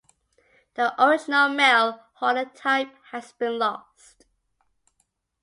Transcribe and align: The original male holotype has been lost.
The 0.73 0.95
original 0.99 1.47
male 1.49 2.01
holotype 2.19 2.89
has 3.11 3.33
been 3.33 3.59
lost. 3.59 4.25